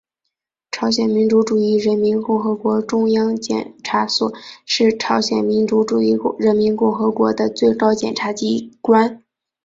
[0.71, 4.33] 朝鲜民主主义人民共和国中央检察所
[4.65, 9.23] 是朝鲜民主主义人民共和国的最高检察机关。